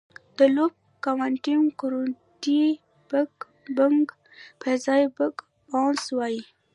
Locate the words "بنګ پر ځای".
3.77-5.03